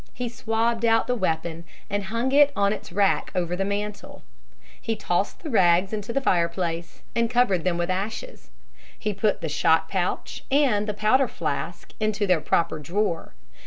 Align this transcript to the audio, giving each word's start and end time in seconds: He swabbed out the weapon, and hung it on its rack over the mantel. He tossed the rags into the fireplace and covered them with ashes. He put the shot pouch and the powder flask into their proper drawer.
He 0.15 0.29
swabbed 0.29 0.83
out 0.83 1.05
the 1.05 1.13
weapon, 1.13 1.63
and 1.87 2.05
hung 2.05 2.31
it 2.31 2.51
on 2.55 2.73
its 2.73 2.91
rack 2.91 3.31
over 3.35 3.55
the 3.55 3.63
mantel. 3.63 4.23
He 4.81 4.95
tossed 4.95 5.43
the 5.43 5.49
rags 5.51 5.93
into 5.93 6.11
the 6.11 6.19
fireplace 6.19 7.03
and 7.15 7.29
covered 7.29 7.63
them 7.63 7.77
with 7.77 7.91
ashes. 7.91 8.49
He 8.97 9.13
put 9.13 9.41
the 9.41 9.47
shot 9.47 9.89
pouch 9.89 10.43
and 10.49 10.87
the 10.87 10.95
powder 10.95 11.27
flask 11.27 11.91
into 11.99 12.25
their 12.25 12.41
proper 12.41 12.79
drawer. 12.79 13.35